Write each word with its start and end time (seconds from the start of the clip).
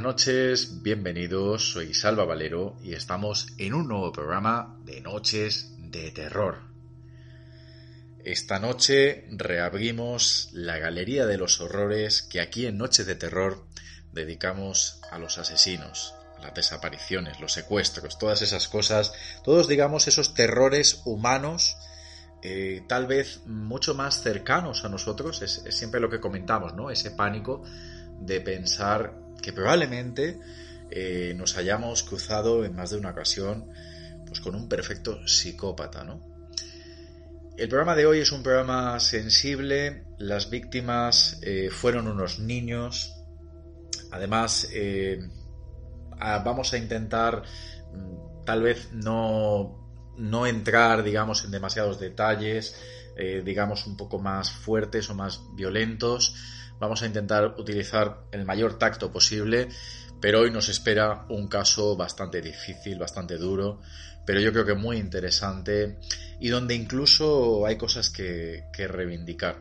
noches, 0.00 0.82
bienvenidos, 0.82 1.70
soy 1.70 1.94
Salva 1.94 2.24
Valero 2.24 2.74
y 2.82 2.94
estamos 2.94 3.46
en 3.58 3.74
un 3.74 3.86
nuevo 3.86 4.10
programa 4.10 4.76
de 4.84 5.00
Noches 5.00 5.76
de 5.78 6.10
Terror. 6.10 6.62
Esta 8.24 8.58
noche 8.58 9.24
reabrimos 9.30 10.48
la 10.52 10.78
Galería 10.78 11.26
de 11.26 11.38
los 11.38 11.60
Horrores 11.60 12.22
que 12.22 12.40
aquí 12.40 12.66
en 12.66 12.76
Noches 12.76 13.06
de 13.06 13.14
Terror 13.14 13.64
dedicamos 14.12 15.00
a 15.12 15.18
los 15.20 15.38
asesinos, 15.38 16.12
las 16.42 16.54
desapariciones, 16.54 17.38
los 17.38 17.52
secuestros, 17.52 18.18
todas 18.18 18.42
esas 18.42 18.66
cosas, 18.66 19.12
todos 19.44 19.68
digamos 19.68 20.08
esos 20.08 20.34
terrores 20.34 21.02
humanos 21.04 21.76
eh, 22.42 22.82
tal 22.88 23.06
vez 23.06 23.46
mucho 23.46 23.94
más 23.94 24.22
cercanos 24.24 24.84
a 24.84 24.88
nosotros, 24.88 25.40
es, 25.40 25.62
siempre 25.68 26.00
lo 26.00 26.10
que 26.10 26.18
comentamos, 26.18 26.74
¿no? 26.74 26.90
Ese 26.90 27.12
pánico 27.12 27.62
de 28.18 28.40
pensar 28.40 29.21
que 29.42 29.52
probablemente 29.52 30.38
eh, 30.90 31.34
nos 31.36 31.56
hayamos 31.56 32.02
cruzado 32.04 32.64
en 32.64 32.74
más 32.74 32.90
de 32.90 32.98
una 32.98 33.10
ocasión 33.10 33.66
pues 34.26 34.40
con 34.40 34.54
un 34.54 34.68
perfecto 34.68 35.26
psicópata, 35.26 36.04
¿no? 36.04 36.20
El 37.56 37.68
programa 37.68 37.94
de 37.94 38.06
hoy 38.06 38.20
es 38.20 38.32
un 38.32 38.42
programa 38.42 38.98
sensible, 38.98 40.04
las 40.18 40.48
víctimas 40.48 41.38
eh, 41.42 41.68
fueron 41.70 42.08
unos 42.08 42.38
niños, 42.38 43.14
además 44.10 44.68
eh, 44.72 45.20
vamos 46.18 46.72
a 46.72 46.78
intentar 46.78 47.42
mm, 47.92 48.44
tal 48.46 48.62
vez 48.62 48.90
no, 48.92 50.14
no 50.16 50.46
entrar, 50.46 51.02
digamos, 51.02 51.44
en 51.44 51.50
demasiados 51.50 52.00
detalles, 52.00 52.76
digamos, 53.44 53.86
un 53.86 53.98
poco 53.98 54.18
más 54.18 54.50
fuertes 54.50 55.10
o 55.10 55.14
más 55.14 55.42
violentos, 55.54 56.34
Vamos 56.82 57.00
a 57.02 57.06
intentar 57.06 57.44
utilizar 57.58 58.22
el 58.32 58.44
mayor 58.44 58.76
tacto 58.76 59.12
posible, 59.12 59.68
pero 60.20 60.40
hoy 60.40 60.50
nos 60.50 60.68
espera 60.68 61.26
un 61.28 61.46
caso 61.46 61.96
bastante 61.96 62.42
difícil, 62.42 62.98
bastante 62.98 63.36
duro, 63.38 63.78
pero 64.26 64.40
yo 64.40 64.52
creo 64.52 64.66
que 64.66 64.74
muy 64.74 64.96
interesante 64.96 66.00
y 66.40 66.48
donde 66.48 66.74
incluso 66.74 67.64
hay 67.66 67.78
cosas 67.78 68.10
que, 68.10 68.64
reivindicar. 68.76 69.60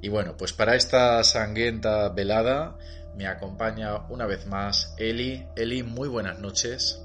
Y 0.00 0.08
bueno, 0.08 0.36
pues 0.36 0.52
para 0.52 0.74
esta 0.74 1.22
sangrienta 1.22 2.08
velada 2.08 2.76
me 3.14 3.28
acompaña 3.28 3.98
una 4.08 4.26
vez 4.26 4.44
más 4.48 4.96
Eli. 4.98 5.46
Eli, 5.54 5.84
muy 5.84 6.08
buenas 6.08 6.40
noches. 6.40 7.00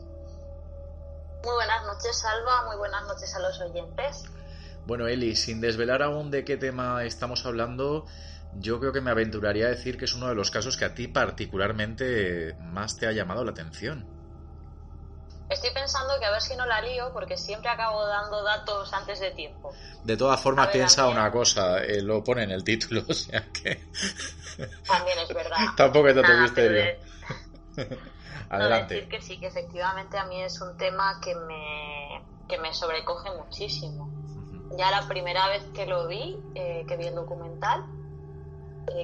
Muy 1.44 1.54
buenas 1.54 1.86
noches, 1.86 2.18
Salva. 2.18 2.66
Muy 2.66 2.78
buenas 2.78 3.04
noches 3.06 3.36
a 3.36 3.40
los 3.40 3.62
oyentes. 3.62 4.24
Bueno, 4.88 5.08
Eli, 5.08 5.36
sin 5.36 5.62
desvelar 5.62 6.02
aún 6.02 6.32
de 6.32 6.44
qué 6.44 6.58
tema 6.58 7.04
estamos 7.04 7.46
hablando, 7.46 8.08
yo 8.56 8.80
creo 8.80 8.92
que 8.92 9.02
me 9.02 9.12
aventuraría 9.12 9.68
a 9.68 9.70
decir 9.70 9.98
que 9.98 10.06
es 10.06 10.14
uno 10.14 10.28
de 10.28 10.36
los 10.36 10.52
casos 10.52 10.78
que 10.78 10.86
a 10.86 10.96
ti 10.96 11.08
particularmente 11.08 12.56
más 12.60 12.98
te 12.98 13.08
ha 13.08 13.12
llamado 13.12 13.44
la 13.44 13.52
atención. 13.52 14.18
Estoy 15.50 15.70
pensando 15.74 16.14
que 16.20 16.26
a 16.26 16.32
ver 16.32 16.42
si 16.42 16.56
no 16.58 16.66
la 16.66 16.82
lío, 16.82 17.14
porque 17.14 17.38
siempre 17.38 17.70
acabo 17.70 18.06
dando 18.06 18.44
datos 18.44 18.92
antes 18.94 19.20
de 19.22 19.32
tiempo. 19.32 19.72
De 20.04 20.18
todas 20.18 20.42
formas, 20.42 20.68
piensa 20.68 21.08
una 21.08 21.32
cosa, 21.32 21.82
eh, 21.84 22.02
lo 22.02 22.22
pone 22.22 22.44
en 22.44 22.52
el 22.52 22.64
título, 22.64 23.04
o 23.10 23.14
sea 23.14 23.46
que. 23.52 23.88
También 24.88 25.20
es 25.20 25.34
verdad. 25.34 25.58
Tampoco 25.78 26.10
es 26.10 26.16
tanto 26.22 26.38
misterio. 26.38 26.98
Adelante. 28.50 28.96
decir 28.96 29.10
que 29.10 29.22
sí, 29.22 29.40
que 29.40 29.48
efectivamente 29.48 30.18
a 30.18 30.26
mí 30.26 30.42
es 30.42 30.60
un 30.62 30.76
tema 30.78 31.20
que 31.22 31.36
me, 31.36 32.22
que 32.48 32.58
me 32.58 32.74
sobrecoge 32.74 33.30
muchísimo. 33.36 34.10
Ya 34.78 34.92
la 34.92 35.08
primera 35.08 35.48
vez 35.48 35.64
que 35.74 35.86
lo 35.86 36.08
vi, 36.08 36.38
eh, 36.56 36.86
que 36.88 36.98
vi 36.98 37.08
el 37.08 37.16
documental, 37.16 37.86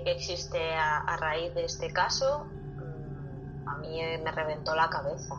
que 0.03 0.11
existe 0.11 0.59
a, 0.75 1.17
raíz 1.17 1.53
de 1.53 1.66
este 1.66 1.91
caso, 1.91 2.45
mm, 2.45 3.67
a 3.67 3.77
mí 3.77 3.99
me 4.23 4.31
reventó 4.31 4.75
la 4.75 4.89
cabeza. 4.89 5.35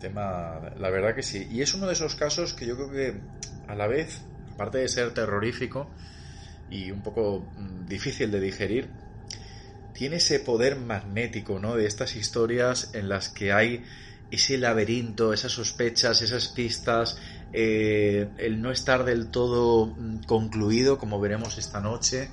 Tema, 0.00 0.60
la 0.76 0.90
verdad 0.90 1.14
que 1.14 1.22
sí. 1.22 1.46
Y 1.50 1.62
es 1.62 1.74
uno 1.74 1.86
de 1.86 1.92
esos 1.92 2.14
casos 2.14 2.54
que 2.54 2.66
yo 2.66 2.76
creo 2.76 2.90
que 2.90 3.20
a 3.68 3.74
la 3.74 3.86
vez, 3.86 4.22
aparte 4.54 4.78
de 4.78 4.88
ser 4.88 5.14
terrorífico 5.14 5.88
y 6.70 6.90
un 6.90 7.02
poco 7.02 7.44
mm, 7.56 7.86
difícil 7.86 8.30
de 8.30 8.40
digerir, 8.40 8.90
tiene 9.92 10.16
ese 10.16 10.40
poder 10.40 10.76
magnético, 10.76 11.58
¿no? 11.58 11.76
De 11.76 11.86
estas 11.86 12.16
historias 12.16 12.94
en 12.94 13.08
las 13.08 13.28
que 13.28 13.52
hay 13.52 13.84
ese 14.30 14.56
laberinto, 14.56 15.32
esas 15.32 15.52
sospechas, 15.52 16.22
esas 16.22 16.48
pistas, 16.48 17.18
eh, 17.52 18.30
el 18.38 18.62
no 18.62 18.70
estar 18.70 19.04
del 19.04 19.30
todo 19.30 19.86
mm, 19.86 20.22
concluido, 20.24 20.98
como 20.98 21.20
veremos 21.20 21.58
esta 21.58 21.80
noche. 21.80 22.30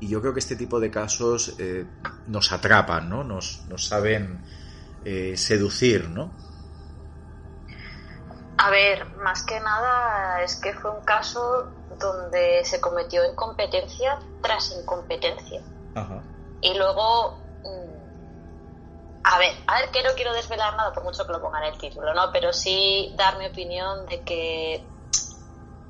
Y 0.00 0.08
yo 0.08 0.20
creo 0.20 0.32
que 0.32 0.40
este 0.40 0.56
tipo 0.56 0.80
de 0.80 0.90
casos 0.90 1.54
eh, 1.58 1.86
nos 2.26 2.52
atrapan, 2.52 3.08
¿no? 3.08 3.22
Nos, 3.22 3.62
saben 3.76 4.40
eh, 5.04 5.36
seducir, 5.36 6.08
¿no? 6.08 6.32
A 8.58 8.70
ver, 8.70 9.06
más 9.16 9.42
que 9.44 9.60
nada 9.60 10.42
es 10.42 10.56
que 10.56 10.72
fue 10.72 10.90
un 10.90 11.04
caso 11.04 11.68
donde 11.98 12.64
se 12.64 12.80
cometió 12.80 13.24
incompetencia 13.30 14.18
tras 14.40 14.74
incompetencia. 14.80 15.60
Y 16.62 16.74
luego 16.74 17.38
mm, 17.64 18.01
a 19.24 19.38
ver, 19.38 19.52
a 19.66 19.80
ver 19.80 19.90
que 19.90 20.02
no 20.02 20.10
quiero 20.14 20.32
desvelar 20.32 20.76
nada 20.76 20.92
por 20.92 21.04
mucho 21.04 21.26
que 21.26 21.32
lo 21.32 21.40
ponga 21.40 21.60
en 21.60 21.72
el 21.72 21.78
título, 21.78 22.12
¿no? 22.14 22.30
Pero 22.32 22.52
sí 22.52 23.12
dar 23.16 23.38
mi 23.38 23.46
opinión 23.46 24.06
de 24.06 24.22
que 24.22 24.88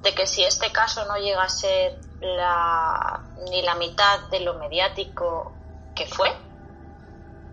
de 0.02 0.14
que 0.14 0.26
si 0.26 0.42
este 0.42 0.72
caso 0.72 1.04
no 1.06 1.16
llega 1.16 1.44
a 1.44 1.48
ser 1.48 2.00
la, 2.20 3.22
ni 3.50 3.62
la 3.62 3.76
mitad 3.76 4.28
de 4.30 4.40
lo 4.40 4.54
mediático 4.54 5.60
que 5.94 6.06
fue, 6.06 6.28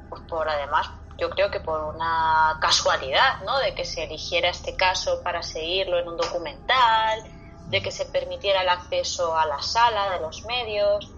pues 0.09 0.23
por 0.23 0.49
además 0.49 0.89
yo 1.19 1.29
creo 1.29 1.51
que 1.51 1.59
por 1.59 1.93
una 1.93 2.57
casualidad, 2.59 3.41
¿no? 3.45 3.59
De 3.59 3.75
que 3.75 3.85
se 3.85 4.03
eligiera 4.03 4.49
este 4.49 4.75
caso 4.75 5.21
para 5.23 5.43
seguirlo 5.43 5.99
en 5.99 6.07
un 6.07 6.17
documental, 6.17 7.23
de 7.67 7.81
que 7.81 7.91
se 7.91 8.05
permitiera 8.05 8.61
el 8.61 8.69
acceso 8.69 9.37
a 9.37 9.45
la 9.45 9.61
sala 9.61 10.11
de 10.11 10.19
los 10.21 10.43
medios, 10.45 11.13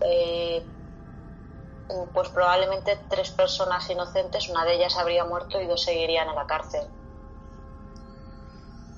eh, 0.00 0.66
pues 2.12 2.28
probablemente 2.28 2.98
tres 3.08 3.30
personas 3.30 3.88
inocentes, 3.90 4.48
una 4.48 4.64
de 4.64 4.74
ellas 4.74 4.96
habría 4.96 5.24
muerto 5.24 5.60
y 5.60 5.66
dos 5.66 5.82
seguirían 5.82 6.28
en 6.28 6.34
la 6.34 6.46
cárcel. 6.46 6.82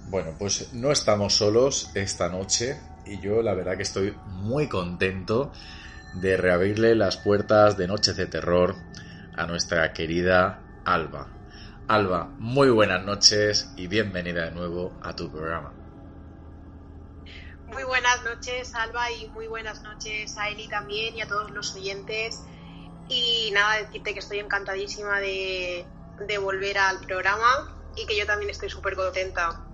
Bueno, 0.08 0.34
pues 0.38 0.72
no 0.74 0.92
estamos 0.92 1.34
solos 1.34 1.90
esta 1.94 2.28
noche 2.28 2.80
y 3.06 3.20
yo 3.20 3.42
la 3.42 3.54
verdad 3.54 3.76
que 3.76 3.82
estoy 3.82 4.16
muy 4.26 4.68
contento 4.68 5.52
de 6.14 6.36
reabrirle 6.36 6.94
las 6.94 7.16
puertas 7.16 7.76
de 7.76 7.86
Noches 7.86 8.16
de 8.16 8.26
Terror 8.26 8.74
a 9.34 9.46
nuestra 9.46 9.92
querida 9.92 10.62
Alba. 10.84 11.28
Alba, 11.88 12.34
muy 12.38 12.70
buenas 12.70 13.02
noches 13.04 13.72
y 13.76 13.86
bienvenida 13.86 14.44
de 14.44 14.50
nuevo 14.50 14.92
a 15.02 15.16
tu 15.16 15.30
programa. 15.30 15.72
Muy 17.66 17.84
buenas 17.84 18.22
noches, 18.24 18.74
Alba, 18.74 19.10
y 19.12 19.30
muy 19.30 19.46
buenas 19.46 19.82
noches 19.82 20.36
a 20.36 20.50
Eli 20.50 20.68
también 20.68 21.16
y 21.16 21.22
a 21.22 21.26
todos 21.26 21.50
los 21.52 21.74
oyentes. 21.74 22.42
Y 23.08 23.50
nada, 23.52 23.78
decirte 23.78 24.12
que 24.12 24.20
estoy 24.20 24.38
encantadísima 24.38 25.20
de, 25.20 25.84
volver 26.40 26.78
al 26.78 27.00
programa 27.00 27.76
y 27.96 28.06
que 28.06 28.16
yo 28.16 28.26
también 28.26 28.50
estoy 28.50 28.70
súper 28.70 28.94
contenta. 28.96 29.64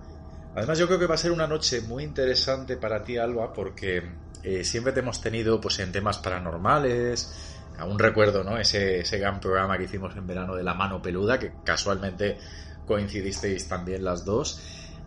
Además, 0.55 0.77
yo 0.77 0.87
creo 0.87 0.99
que 0.99 1.05
va 1.05 1.15
a 1.15 1.17
ser 1.17 1.31
una 1.31 1.47
noche 1.47 1.81
muy 1.81 2.03
interesante 2.03 2.75
para 2.75 3.03
ti, 3.03 3.17
Alba, 3.17 3.53
porque 3.53 4.03
eh, 4.43 4.63
siempre 4.63 4.93
te 4.93 4.99
hemos 5.01 5.21
tenido 5.21 5.61
pues, 5.61 5.79
en 5.79 5.91
temas 5.91 6.17
paranormales. 6.17 7.55
Aún 7.77 7.97
recuerdo 7.97 8.43
¿no? 8.43 8.57
ese, 8.57 8.99
ese 8.99 9.19
gran 9.19 9.39
programa 9.39 9.77
que 9.77 9.85
hicimos 9.85 10.15
en 10.17 10.27
verano 10.27 10.55
de 10.55 10.63
La 10.63 10.73
Mano 10.73 11.01
Peluda, 11.01 11.39
que 11.39 11.53
casualmente 11.63 12.37
coincidisteis 12.85 13.67
también 13.67 14.03
las 14.03 14.25
dos. 14.25 14.59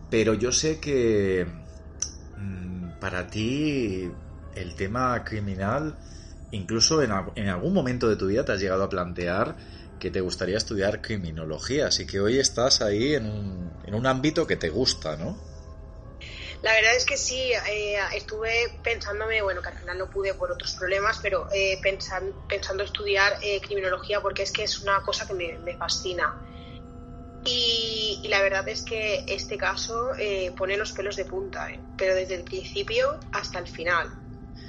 Pero 0.09 0.33
yo 0.33 0.51
sé 0.51 0.79
que 0.79 1.45
mm, 2.37 2.99
para 2.99 3.27
ti 3.27 4.09
el 4.55 4.75
tema 4.75 5.23
criminal 5.23 5.97
Incluso 6.53 7.01
en, 7.01 7.11
algún 7.11 7.73
momento 7.73 8.07
de 8.07 8.15
tu 8.15 8.27
vida 8.27 8.45
te 8.45 8.51
has 8.51 8.61
llegado 8.61 8.83
a 8.83 8.89
plantear 8.89 9.57
que 9.99 10.11
te 10.11 10.21
gustaría 10.21 10.57
estudiar 10.57 11.01
criminología, 11.01 11.87
así 11.87 12.05
que 12.05 12.19
hoy 12.19 12.37
estás 12.37 12.81
ahí 12.81 13.15
en 13.15 13.25
un, 13.25 13.71
en 13.87 13.95
un 13.95 14.05
ámbito 14.05 14.45
que 14.45 14.55
te 14.55 14.69
gusta, 14.69 15.15
¿no? 15.15 15.35
La 16.61 16.73
verdad 16.73 16.95
es 16.95 17.05
que 17.05 17.17
sí, 17.17 17.51
eh, 17.51 17.97
estuve 18.15 18.51
pensándome, 18.83 19.41
bueno, 19.41 19.63
que 19.63 19.69
al 19.69 19.77
final 19.79 19.97
no 19.97 20.11
pude 20.11 20.35
por 20.35 20.51
otros 20.51 20.75
problemas, 20.75 21.19
pero 21.23 21.47
eh, 21.51 21.81
pensando 21.81 22.83
estudiar 22.83 23.33
eh, 23.41 23.59
criminología 23.59 24.21
porque 24.21 24.43
es 24.43 24.51
que 24.51 24.63
es 24.63 24.79
una 24.83 25.01
cosa 25.01 25.25
que 25.25 25.33
me, 25.33 25.75
fascina. 25.75 26.37
Y, 27.45 28.21
y, 28.23 28.27
la 28.27 28.43
verdad 28.43 28.67
es 28.69 28.83
que 28.83 29.25
este 29.27 29.57
caso 29.57 30.11
pone 30.55 30.77
los 30.77 30.93
pelos 30.93 31.15
de 31.15 31.25
punta, 31.25 31.67
pero 31.97 32.13
desde 32.13 32.35
el 32.35 32.43
principio 32.43 33.19
hasta 33.31 33.57
el 33.57 33.67
final. 33.67 34.07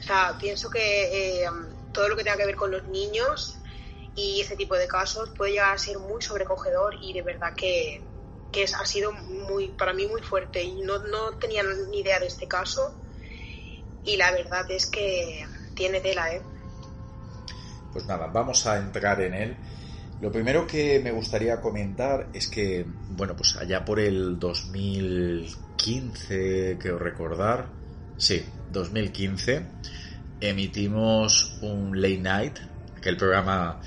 O 0.00 0.02
sea, 0.02 0.36
pienso 0.40 0.68
que 0.68 1.46
todo 1.94 2.10
lo 2.10 2.16
que 2.16 2.24
tenga 2.24 2.36
que 2.36 2.44
ver 2.44 2.56
con 2.56 2.70
los 2.70 2.84
niños 2.88 3.56
y 4.14 4.40
ese 4.40 4.56
tipo 4.56 4.76
de 4.76 4.86
casos 4.86 5.30
puede 5.30 5.52
llegar 5.52 5.74
a 5.74 5.78
ser 5.78 5.98
muy 5.98 6.20
sobrecogedor 6.20 6.96
y 7.00 7.14
de 7.14 7.22
verdad 7.22 7.54
que, 7.54 8.02
es, 8.52 8.74
ha 8.74 8.84
sido 8.84 9.12
muy 9.12 9.68
para 9.68 9.94
mí 9.94 10.06
muy 10.06 10.20
fuerte 10.20 10.62
y 10.62 10.82
no, 10.82 10.98
no 10.98 11.38
tenía 11.38 11.62
ni 11.90 12.00
idea 12.00 12.20
de 12.20 12.26
este 12.26 12.46
caso 12.46 12.94
y 14.04 14.16
la 14.16 14.30
verdad 14.30 14.70
es 14.70 14.86
que 14.86 15.44
tiene 15.74 16.00
tela, 16.00 16.32
¿eh? 16.32 16.40
Pues 17.92 18.06
nada, 18.06 18.26
vamos 18.26 18.66
a 18.66 18.76
entrar 18.76 19.20
en 19.20 19.34
él. 19.34 19.56
Lo 20.20 20.30
primero 20.30 20.64
que 20.66 21.00
me 21.00 21.10
gustaría 21.10 21.60
comentar 21.60 22.28
es 22.32 22.46
que, 22.48 22.86
bueno, 23.10 23.36
pues 23.36 23.56
allá 23.56 23.84
por 23.84 24.00
el 24.00 24.38
2015, 24.38 26.78
creo 26.78 26.98
recordar, 26.98 27.66
sí, 28.16 28.46
2015, 28.70 29.66
emitimos 30.48 31.58
un 31.62 32.00
late 32.00 32.18
night, 32.18 32.58
que 33.00 33.08
el 33.08 33.16
programa 33.16 33.80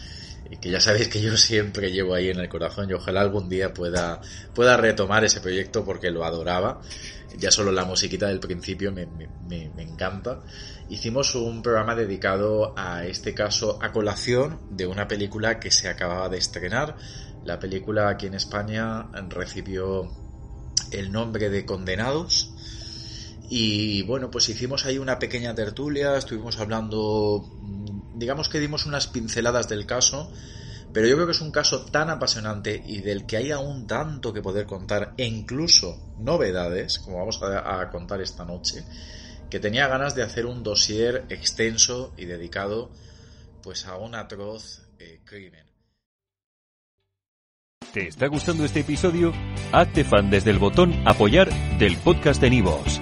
que 0.62 0.70
ya 0.70 0.80
sabéis 0.80 1.10
que 1.10 1.22
yo 1.22 1.36
siempre 1.36 1.92
llevo 1.92 2.14
ahí 2.14 2.30
en 2.30 2.40
el 2.40 2.48
corazón 2.48 2.90
y 2.90 2.94
ojalá 2.94 3.22
algún 3.22 3.50
día 3.50 3.74
pueda, 3.74 4.22
pueda 4.54 4.78
retomar 4.78 5.26
ese 5.26 5.42
proyecto 5.42 5.84
porque 5.84 6.10
lo 6.10 6.24
adoraba. 6.24 6.82
Ya 7.38 7.52
solo 7.52 7.72
la 7.72 7.84
musiquita 7.84 8.28
del 8.28 8.40
principio 8.40 8.92
me, 8.92 9.06
me, 9.06 9.70
me 9.76 9.84
encanta. 9.84 10.42
Hicimos 10.90 11.36
un 11.36 11.62
programa 11.62 11.96
dedicado 11.96 12.74
a 12.78 13.06
este 13.06 13.34
caso 13.34 13.78
a 13.82 13.92
colación 13.92 14.60
de 14.72 14.88
una 14.88 15.08
película 15.08 15.60
que 15.60 15.70
se 15.70 15.90
acababa 15.90 16.30
de 16.30 16.38
estrenar. 16.38 16.96
La 17.44 17.60
película 17.60 18.10
aquí 18.10 18.28
en 18.28 18.34
España 18.34 19.10
recibió 19.30 20.10
el 20.92 21.12
nombre 21.12 21.50
de 21.50 21.66
Condenados. 21.66 22.54
Y 23.50 24.04
bueno, 24.04 24.30
pues 24.30 24.50
hicimos 24.50 24.86
ahí 24.86 24.98
una 24.98 25.20
pequeña 25.20 25.56
tertulia, 25.56 26.18
estuvimos 26.18 26.60
hablando 26.60 27.46
digamos 28.18 28.50
que 28.50 28.60
dimos 28.60 28.86
unas 28.86 29.08
pinceladas 29.08 29.70
del 29.70 29.86
caso, 29.86 30.32
pero 30.92 31.08
yo 31.08 31.16
creo 31.16 31.28
que 31.28 31.34
es 31.34 31.42
un 31.42 31.52
caso 31.52 31.86
tan 31.86 32.10
apasionante 32.10 32.82
y 32.86 33.02
del 33.02 33.26
que 33.26 33.38
hay 33.38 33.52
aún 33.52 33.86
tanto 33.88 34.34
que 34.34 34.42
poder 34.42 34.66
contar, 34.66 35.14
e 35.18 35.26
incluso 35.26 36.16
novedades, 36.18 37.00
como 37.00 37.18
vamos 37.18 37.40
a, 37.44 37.90
contar 37.90 38.22
esta 38.22 38.44
noche, 38.44 38.84
que 39.50 39.60
tenía 39.60 39.88
ganas 39.88 40.16
de 40.16 40.24
hacer 40.24 40.46
un 40.46 40.64
dossier 40.64 41.26
extenso 41.30 42.14
y 42.18 42.26
dedicado 42.26 42.92
pues 43.62 43.86
a 43.86 43.98
un 43.98 44.16
atroz 44.16 44.82
eh, 45.00 45.22
crimen. 45.24 45.66
¿Te 47.94 48.08
está 48.08 48.28
gustando 48.28 48.66
este 48.66 48.82
episodio? 48.82 49.34
Hazte 49.72 50.04
fan 50.04 50.30
desde 50.30 50.52
el 50.52 50.60
botón 50.60 50.94
apoyar 51.08 51.50
del 51.78 51.98
podcast 51.98 52.42
de 52.42 52.50
Nivos. 52.50 53.02